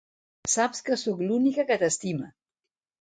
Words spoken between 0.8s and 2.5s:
que sóc l'única que t'estima.